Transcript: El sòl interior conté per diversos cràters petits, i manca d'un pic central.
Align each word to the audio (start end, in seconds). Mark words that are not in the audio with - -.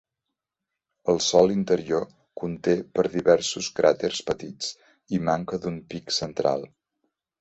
El 1.11 1.19
sòl 1.25 1.51
interior 1.55 2.07
conté 2.43 2.75
per 2.99 3.05
diversos 3.17 3.69
cràters 3.81 4.23
petits, 4.31 4.73
i 5.19 5.21
manca 5.29 5.61
d'un 5.67 5.77
pic 5.93 6.17
central. 6.21 6.67